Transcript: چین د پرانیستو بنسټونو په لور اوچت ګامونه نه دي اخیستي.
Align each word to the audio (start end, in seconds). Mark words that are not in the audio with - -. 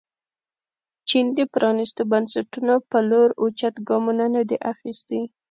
چین 1.09 1.25
د 1.37 1.39
پرانیستو 1.53 2.01
بنسټونو 2.11 2.75
په 2.89 2.97
لور 3.09 3.29
اوچت 3.41 3.75
ګامونه 3.87 4.25
نه 4.35 4.41
دي 4.49 4.57
اخیستي. 4.71 5.21